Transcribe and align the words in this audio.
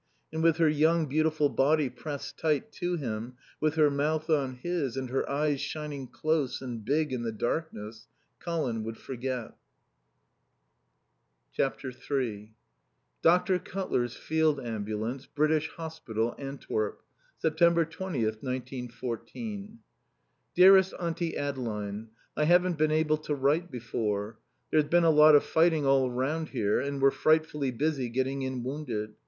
And 0.33 0.41
with 0.41 0.57
her 0.57 0.67
young, 0.67 1.05
beautiful 1.05 1.47
body 1.47 1.87
pressed 1.87 2.35
tight 2.39 2.71
to 2.71 2.95
him, 2.95 3.35
with 3.59 3.75
her 3.75 3.91
mouth 3.91 4.31
on 4.31 4.55
his 4.55 4.97
and 4.97 5.11
her 5.11 5.29
eyes 5.29 5.61
shining 5.61 6.07
close 6.07 6.59
and 6.59 6.83
big 6.83 7.13
in 7.13 7.21
the 7.21 7.31
darkness, 7.31 8.07
Colin 8.39 8.83
would 8.83 8.97
forget. 8.97 9.55
iii 11.59 12.55
Dr. 13.21 13.59
Cutler's 13.59 14.15
Field 14.15 14.59
Ambulance, 14.59 15.27
British 15.27 15.69
Hospital, 15.69 16.33
Antwerp. 16.39 17.03
September 17.37 17.85
20th, 17.85 18.41
1914. 18.41 19.77
Dearest 20.55 20.95
Auntie 20.99 21.37
Adeline, 21.37 22.09
I 22.35 22.45
haven't 22.45 22.79
been 22.79 22.89
able 22.91 23.17
to 23.17 23.35
write 23.35 23.69
before. 23.69 24.39
There's 24.71 24.83
been 24.85 25.03
a 25.03 25.11
lot 25.11 25.35
of 25.35 25.43
fighting 25.43 25.85
all 25.85 26.09
round 26.09 26.49
here 26.49 26.79
and 26.79 26.99
we're 26.99 27.11
frightfully 27.11 27.69
busy 27.69 28.09
getting 28.09 28.41
in 28.41 28.63
wounded. 28.63 29.13